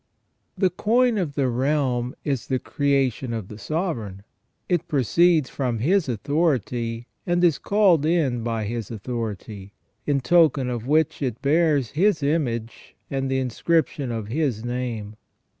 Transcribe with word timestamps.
THE 0.57 0.71
coin 0.71 1.19
of 1.19 1.35
the 1.35 1.47
realm 1.47 2.15
is 2.23 2.47
the 2.47 2.57
creation 2.57 3.33
of 3.33 3.49
the 3.49 3.59
sovereign; 3.59 4.23
it 4.67 4.87
proceeds 4.87 5.47
from 5.47 5.77
his 5.77 6.09
authority 6.09 7.05
and 7.27 7.43
is 7.43 7.59
called 7.59 8.03
in 8.03 8.41
by 8.43 8.63
his 8.63 8.89
authority, 8.89 9.73
in 10.07 10.19
token 10.19 10.71
of 10.71 10.87
which 10.87 11.21
it 11.21 11.39
bears 11.43 11.91
his 11.91 12.23
image 12.23 12.95
and 13.11 13.29
the 13.29 13.37
inscription 13.37 14.11
of 14.11 14.29
his 14.29 14.65
name. 14.65 15.17